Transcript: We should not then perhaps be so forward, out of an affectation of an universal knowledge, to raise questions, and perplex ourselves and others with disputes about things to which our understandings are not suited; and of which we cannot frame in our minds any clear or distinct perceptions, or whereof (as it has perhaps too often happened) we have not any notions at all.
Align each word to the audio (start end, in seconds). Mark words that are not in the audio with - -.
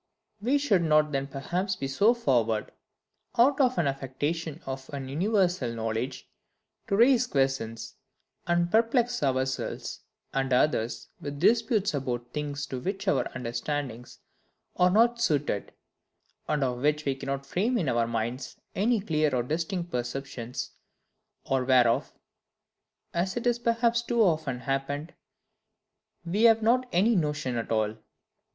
We 0.41 0.57
should 0.57 0.81
not 0.81 1.11
then 1.11 1.27
perhaps 1.27 1.75
be 1.75 1.87
so 1.87 2.15
forward, 2.15 2.71
out 3.37 3.61
of 3.61 3.77
an 3.77 3.85
affectation 3.85 4.59
of 4.65 4.89
an 4.91 5.07
universal 5.07 5.75
knowledge, 5.75 6.27
to 6.87 6.95
raise 6.95 7.27
questions, 7.27 7.97
and 8.47 8.71
perplex 8.71 9.21
ourselves 9.21 9.99
and 10.33 10.51
others 10.51 11.07
with 11.19 11.37
disputes 11.37 11.93
about 11.93 12.33
things 12.33 12.65
to 12.65 12.79
which 12.79 13.07
our 13.07 13.27
understandings 13.35 14.17
are 14.75 14.89
not 14.89 15.21
suited; 15.21 15.71
and 16.47 16.63
of 16.63 16.81
which 16.81 17.05
we 17.05 17.13
cannot 17.13 17.45
frame 17.45 17.77
in 17.77 17.87
our 17.87 18.07
minds 18.07 18.59
any 18.73 18.99
clear 19.01 19.35
or 19.35 19.43
distinct 19.43 19.91
perceptions, 19.91 20.71
or 21.43 21.63
whereof 21.63 22.11
(as 23.13 23.37
it 23.37 23.45
has 23.45 23.59
perhaps 23.59 24.01
too 24.01 24.23
often 24.23 24.61
happened) 24.61 25.13
we 26.25 26.41
have 26.45 26.63
not 26.63 26.87
any 26.91 27.15
notions 27.15 27.57
at 27.57 27.69
all. 27.71 27.97